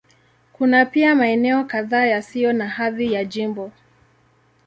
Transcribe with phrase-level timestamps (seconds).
[0.53, 3.71] Kuna pia maeneo kadhaa yasiyo na hadhi ya jimbo.